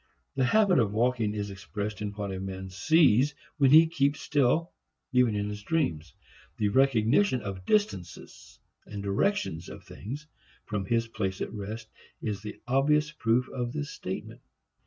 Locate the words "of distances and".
7.43-9.03